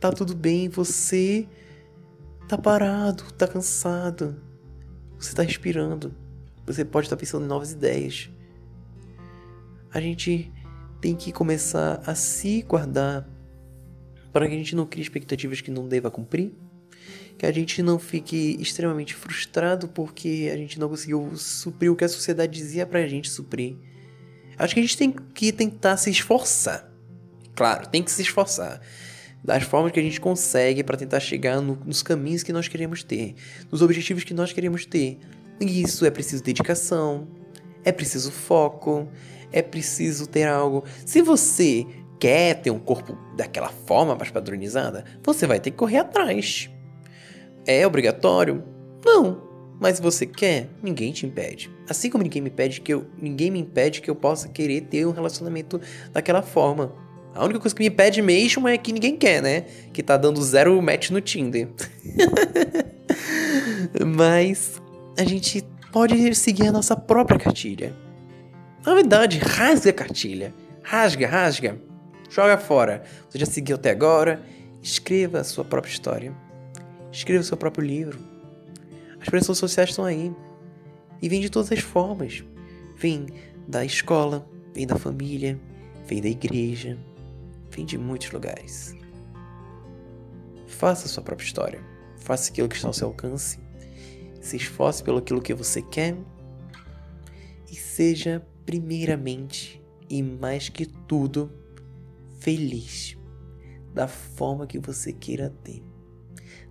Tá 0.00 0.10
tudo 0.10 0.34
bem 0.34 0.68
você 0.68 1.46
tá 2.48 2.56
parado, 2.56 3.24
tá 3.32 3.46
cansado. 3.46 4.36
Você 5.18 5.34
tá 5.34 5.42
respirando. 5.42 6.14
Você 6.66 6.84
pode 6.84 7.06
estar 7.06 7.16
tá 7.16 7.20
pensando 7.20 7.44
em 7.44 7.48
novas 7.48 7.72
ideias. 7.72 8.30
A 9.92 10.00
gente 10.00 10.52
tem 11.04 11.14
que 11.14 11.30
começar 11.32 12.02
a 12.06 12.14
se 12.14 12.62
guardar 12.62 13.28
para 14.32 14.48
que 14.48 14.54
a 14.54 14.56
gente 14.56 14.74
não 14.74 14.86
crie 14.86 15.02
expectativas 15.02 15.60
que 15.60 15.70
não 15.70 15.86
deva 15.86 16.10
cumprir, 16.10 16.54
que 17.36 17.44
a 17.44 17.52
gente 17.52 17.82
não 17.82 17.98
fique 17.98 18.56
extremamente 18.58 19.14
frustrado 19.14 19.86
porque 19.86 20.50
a 20.50 20.56
gente 20.56 20.80
não 20.80 20.88
conseguiu 20.88 21.36
suprir 21.36 21.92
o 21.92 21.94
que 21.94 22.04
a 22.04 22.08
sociedade 22.08 22.54
dizia 22.54 22.86
pra 22.86 23.06
gente 23.06 23.28
suprir. 23.28 23.76
Acho 24.56 24.72
que 24.72 24.80
a 24.80 24.82
gente 24.82 24.96
tem 24.96 25.12
que 25.12 25.52
tentar 25.52 25.98
se 25.98 26.08
esforçar 26.08 26.90
Claro, 27.54 27.86
tem 27.86 28.02
que 28.02 28.10
se 28.10 28.22
esforçar 28.22 28.80
das 29.44 29.62
formas 29.62 29.92
que 29.92 30.00
a 30.00 30.02
gente 30.02 30.18
consegue 30.18 30.82
para 30.82 30.96
tentar 30.96 31.20
chegar 31.20 31.60
no, 31.60 31.76
nos 31.84 32.02
caminhos 32.02 32.42
que 32.42 32.50
nós 32.50 32.66
queremos 32.66 33.04
ter, 33.04 33.34
nos 33.70 33.82
objetivos 33.82 34.24
que 34.24 34.32
nós 34.32 34.54
queremos 34.54 34.86
ter. 34.86 35.18
E 35.60 35.82
isso 35.82 36.06
é 36.06 36.10
preciso 36.10 36.42
dedicação, 36.42 37.28
é 37.84 37.92
preciso 37.92 38.30
foco, 38.30 39.08
é 39.52 39.62
preciso 39.62 40.26
ter 40.26 40.48
algo. 40.48 40.84
Se 41.04 41.22
você 41.22 41.86
quer 42.18 42.54
ter 42.54 42.70
um 42.70 42.78
corpo 42.78 43.16
daquela 43.36 43.68
forma 43.68 44.14
mais 44.14 44.30
padronizada, 44.30 45.04
você 45.22 45.46
vai 45.46 45.60
ter 45.60 45.70
que 45.70 45.76
correr 45.76 45.98
atrás. 45.98 46.70
É 47.66 47.86
obrigatório? 47.86 48.64
Não. 49.04 49.42
Mas 49.80 49.96
se 49.96 50.02
você 50.02 50.24
quer, 50.24 50.68
ninguém 50.82 51.12
te 51.12 51.26
impede. 51.26 51.70
Assim 51.88 52.08
como 52.08 52.22
ninguém 52.22 52.40
me 52.40 52.48
impede 52.48 52.80
que 52.80 52.94
eu, 52.94 53.06
ninguém 53.20 53.50
me 53.50 53.58
impede 53.58 54.00
que 54.00 54.10
eu 54.10 54.14
possa 54.14 54.48
querer 54.48 54.82
ter 54.82 55.06
um 55.06 55.10
relacionamento 55.10 55.80
daquela 56.12 56.42
forma. 56.42 56.94
A 57.34 57.44
única 57.44 57.58
coisa 57.58 57.74
que 57.74 57.82
me 57.82 57.88
impede 57.88 58.22
mesmo 58.22 58.68
é 58.68 58.78
que 58.78 58.92
ninguém 58.92 59.16
quer, 59.16 59.42
né? 59.42 59.64
Que 59.92 60.02
tá 60.02 60.16
dando 60.16 60.40
zero 60.40 60.80
match 60.80 61.10
no 61.10 61.20
Tinder. 61.20 61.68
Mas 64.06 64.80
a 65.18 65.24
gente 65.24 65.62
pode 65.94 66.34
seguir 66.34 66.66
a 66.66 66.72
nossa 66.72 66.96
própria 66.96 67.38
cartilha. 67.38 67.94
Na 68.84 68.96
verdade, 68.96 69.38
rasga 69.38 69.90
a 69.90 69.92
cartilha. 69.92 70.52
Rasga, 70.82 71.28
rasga. 71.28 71.80
Joga 72.28 72.58
fora. 72.58 73.04
Você 73.30 73.38
já 73.38 73.46
seguiu 73.46 73.76
até 73.76 73.90
agora? 73.90 74.42
Escreva 74.82 75.38
a 75.38 75.44
sua 75.44 75.64
própria 75.64 75.92
história. 75.92 76.34
Escreva 77.12 77.42
o 77.42 77.46
seu 77.46 77.56
próprio 77.56 77.86
livro. 77.86 78.18
As 79.20 79.28
pressões 79.28 79.56
sociais 79.56 79.90
estão 79.90 80.04
aí. 80.04 80.34
E 81.22 81.28
vem 81.28 81.40
de 81.40 81.48
todas 81.48 81.70
as 81.70 81.78
formas. 81.78 82.42
Vem 82.96 83.26
da 83.68 83.84
escola, 83.84 84.44
vem 84.74 84.88
da 84.88 84.96
família, 84.96 85.60
vem 86.08 86.20
da 86.20 86.28
igreja, 86.28 86.98
vem 87.70 87.86
de 87.86 87.96
muitos 87.96 88.32
lugares. 88.32 88.96
Faça 90.66 91.06
a 91.06 91.08
sua 91.08 91.22
própria 91.22 91.46
história. 91.46 91.80
Faça 92.16 92.50
aquilo 92.50 92.68
que 92.68 92.74
está 92.74 92.88
ao 92.88 92.92
seu 92.92 93.06
alcance. 93.06 93.63
Se 94.44 94.58
esforce 94.58 95.02
pelo 95.02 95.18
aquilo 95.18 95.40
que 95.40 95.54
você 95.54 95.80
quer. 95.80 96.14
E 97.70 97.74
seja, 97.74 98.46
primeiramente 98.66 99.82
e 100.10 100.22
mais 100.22 100.68
que 100.68 100.84
tudo, 100.84 101.50
feliz. 102.40 103.16
Da 103.94 104.06
forma 104.06 104.66
que 104.66 104.78
você 104.78 105.14
queira 105.14 105.48
ter. 105.48 105.82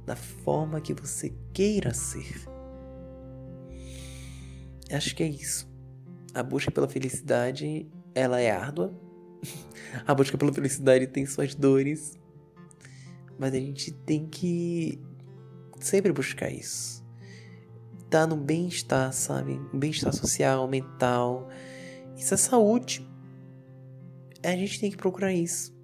Da 0.06 0.16
forma 0.16 0.80
que 0.80 0.94
você 0.94 1.34
queira 1.52 1.96
ser. 1.96 2.46
Acho 4.92 5.16
que 5.16 5.24
é 5.24 5.28
isso. 5.28 5.68
A 6.32 6.44
busca 6.44 6.70
pela 6.70 6.88
felicidade, 6.88 7.90
ela 8.14 8.40
é 8.40 8.52
árdua, 8.52 8.94
a 10.06 10.14
busca 10.14 10.38
pela 10.38 10.54
felicidade 10.54 11.08
tem 11.08 11.26
suas 11.26 11.56
dores. 11.56 12.20
Mas 13.40 13.52
a 13.56 13.60
gente 13.60 13.92
tem 13.92 14.28
que 14.28 15.02
sempre 15.80 16.12
buscar 16.12 16.52
isso. 16.52 17.03
Tá 18.14 18.28
no 18.28 18.36
bem-estar, 18.36 19.12
sabe? 19.12 19.60
Bem-estar 19.74 20.14
social, 20.14 20.68
mental. 20.68 21.50
Isso 22.16 22.32
é 22.36 22.38
saúde. 22.38 23.04
A 24.44 24.52
gente 24.52 24.80
tem 24.80 24.92
que 24.92 24.98
procurar 24.98 25.34
isso. 25.34 25.76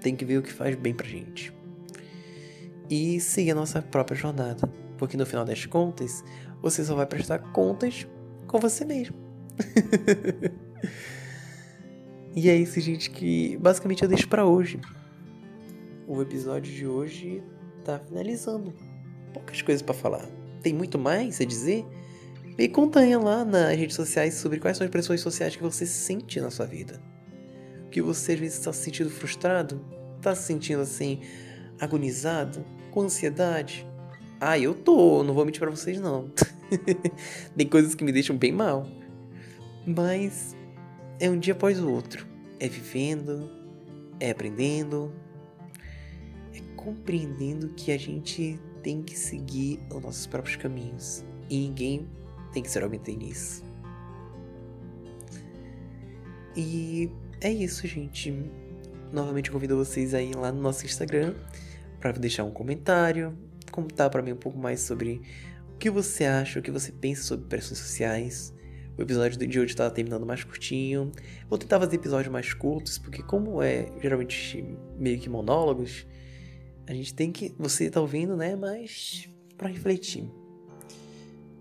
Tem 0.00 0.16
que 0.16 0.24
ver 0.24 0.38
o 0.38 0.42
que 0.42 0.52
faz 0.52 0.74
bem 0.74 0.92
pra 0.92 1.06
gente. 1.06 1.54
E 2.90 3.20
seguir 3.20 3.52
a 3.52 3.54
nossa 3.54 3.80
própria 3.80 4.16
jornada. 4.16 4.68
Porque 4.98 5.16
no 5.16 5.24
final 5.24 5.44
das 5.44 5.64
contas, 5.66 6.24
você 6.60 6.84
só 6.84 6.96
vai 6.96 7.06
prestar 7.06 7.38
contas 7.38 8.08
com 8.48 8.58
você 8.58 8.84
mesmo. 8.84 9.14
E 12.32 12.48
é 12.48 12.54
isso, 12.54 12.80
gente, 12.80 13.10
que 13.10 13.56
basicamente 13.56 14.04
eu 14.04 14.08
deixo 14.08 14.28
para 14.28 14.46
hoje. 14.46 14.80
O 16.06 16.22
episódio 16.22 16.72
de 16.72 16.86
hoje 16.86 17.42
tá 17.84 17.98
finalizando. 17.98 18.72
Poucas 19.34 19.60
coisas 19.62 19.82
para 19.82 19.94
falar. 19.94 20.39
Tem 20.62 20.74
muito 20.74 20.98
mais 20.98 21.40
a 21.40 21.44
dizer? 21.44 21.86
Me 22.58 22.68
contanha 22.68 23.18
lá 23.18 23.44
nas 23.44 23.76
redes 23.76 23.96
sociais 23.96 24.34
sobre 24.34 24.58
quais 24.58 24.76
são 24.76 24.84
as 24.84 24.90
pressões 24.90 25.20
sociais 25.20 25.56
que 25.56 25.62
você 25.62 25.86
sente 25.86 26.40
na 26.40 26.50
sua 26.50 26.66
vida. 26.66 27.00
Que 27.90 28.02
você 28.02 28.32
às 28.32 28.38
vezes 28.38 28.58
está 28.58 28.72
se 28.72 28.84
sentindo 28.84 29.10
frustrado? 29.10 29.84
Está 30.18 30.34
se 30.34 30.44
sentindo 30.44 30.82
assim, 30.82 31.20
agonizado? 31.80 32.64
Com 32.90 33.02
ansiedade? 33.02 33.86
Ah, 34.38 34.58
eu 34.58 34.74
tô, 34.74 35.22
não 35.22 35.34
vou 35.34 35.44
mentir 35.44 35.60
para 35.60 35.70
vocês 35.70 36.00
não. 36.00 36.30
Tem 37.56 37.66
coisas 37.66 37.94
que 37.94 38.04
me 38.04 38.12
deixam 38.12 38.36
bem 38.36 38.52
mal. 38.52 38.86
Mas 39.86 40.54
é 41.18 41.30
um 41.30 41.38
dia 41.38 41.54
após 41.54 41.80
o 41.80 41.90
outro. 41.90 42.26
É 42.58 42.68
vivendo, 42.68 43.50
é 44.18 44.30
aprendendo, 44.30 45.12
é 46.54 46.60
compreendendo 46.76 47.70
que 47.70 47.90
a 47.90 47.98
gente 47.98 48.60
tem 48.82 49.02
que 49.02 49.16
seguir 49.16 49.80
os 49.90 50.02
nossos 50.02 50.26
próprios 50.26 50.56
caminhos 50.56 51.24
e 51.48 51.58
ninguém 51.58 52.08
tem 52.52 52.62
que 52.62 52.70
se 52.70 52.78
aumentar 52.78 53.12
nisso. 53.12 53.64
E 56.56 57.10
é 57.40 57.50
isso, 57.50 57.86
gente. 57.86 58.32
Novamente 59.12 59.50
convido 59.50 59.76
vocês 59.76 60.14
aí 60.14 60.32
lá 60.32 60.52
no 60.52 60.60
nosso 60.60 60.84
Instagram 60.84 61.34
para 62.00 62.12
deixar 62.12 62.44
um 62.44 62.50
comentário, 62.50 63.36
contar 63.70 64.10
para 64.10 64.22
mim 64.22 64.32
um 64.32 64.36
pouco 64.36 64.58
mais 64.58 64.80
sobre 64.80 65.20
o 65.74 65.78
que 65.78 65.90
você 65.90 66.24
acha, 66.24 66.58
o 66.58 66.62
que 66.62 66.70
você 66.70 66.92
pensa 66.92 67.22
sobre 67.22 67.46
pressões 67.46 67.78
sociais 67.78 68.54
o 69.00 69.02
episódio 69.02 69.46
de 69.46 69.58
hoje 69.58 69.74
tá 69.74 69.88
terminando 69.88 70.26
mais 70.26 70.44
curtinho. 70.44 71.10
Vou 71.48 71.58
tentar 71.58 71.80
fazer 71.80 71.96
episódios 71.96 72.30
mais 72.30 72.52
curtos, 72.52 72.98
porque 72.98 73.22
como 73.22 73.62
é 73.62 73.86
geralmente 73.98 74.62
meio 74.98 75.18
que 75.18 75.26
monólogos, 75.26 76.06
A 76.90 76.92
gente 76.92 77.14
tem 77.14 77.30
que. 77.30 77.54
Você 77.56 77.88
tá 77.88 78.00
ouvindo, 78.00 78.36
né? 78.36 78.56
Mas. 78.56 79.28
para 79.56 79.68
refletir. 79.68 80.28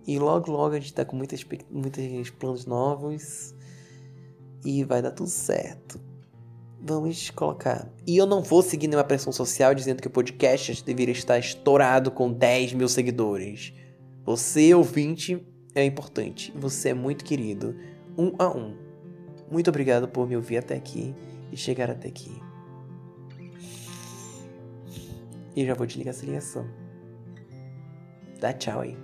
E 0.08 0.18
logo, 0.18 0.52
logo 0.52 0.74
a 0.74 0.80
gente 0.80 0.92
tá 0.92 1.06
com 1.06 1.16
muitas, 1.16 1.46
muitos 1.70 2.32
planos 2.32 2.66
novos. 2.66 3.54
E 4.66 4.84
vai 4.84 5.04
dar 5.04 5.12
tudo 5.12 5.30
certo. 5.30 6.02
Vamos 6.82 7.30
colocar. 7.30 7.88
E 8.08 8.18
eu 8.18 8.26
não 8.26 8.42
vou 8.42 8.64
seguir 8.64 8.88
nenhuma 8.88 9.04
pressão 9.04 9.32
social 9.32 9.76
dizendo 9.76 10.02
que 10.02 10.08
o 10.08 10.12
podcast 10.12 10.84
deveria 10.84 11.14
estar 11.14 11.38
estourado 11.38 12.10
com 12.10 12.34
10 12.34 12.74
mil 12.74 12.90
seguidores. 12.90 13.72
Você, 14.26 14.74
ouvinte, 14.74 15.46
é 15.76 15.86
importante. 15.86 16.52
Você 16.56 16.90
é 16.90 16.94
muito 16.96 17.24
querido. 17.24 17.76
Um 18.18 18.34
a 18.40 18.50
um. 18.50 18.76
Muito 19.52 19.70
obrigado 19.70 20.08
por 20.08 20.28
me 20.28 20.36
ouvir 20.36 20.58
até 20.58 20.76
aqui 20.76 21.14
e 21.52 21.58
chegar 21.58 21.92
até 21.92 22.08
aqui. 22.08 22.49
E 25.56 25.66
já 25.66 25.74
vou 25.74 25.86
desligar 25.86 26.14
essa 26.14 26.26
ligação. 26.26 26.68
Dá 28.40 28.54
tchau 28.54 28.82
aí. 28.82 28.98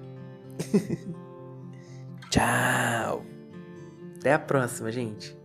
tchau. 2.29 3.25
Até 4.17 4.33
a 4.33 4.39
próxima, 4.39 4.91
gente. 4.91 5.37